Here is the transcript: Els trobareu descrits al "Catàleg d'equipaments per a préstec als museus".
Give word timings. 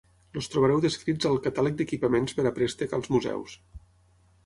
Els 0.39 0.47
trobareu 0.53 0.81
descrits 0.85 1.29
al 1.29 1.37
"Catàleg 1.45 1.79
d'equipaments 1.83 2.37
per 2.39 2.49
a 2.51 2.55
préstec 2.59 2.99
als 3.01 3.15
museus". 3.17 3.59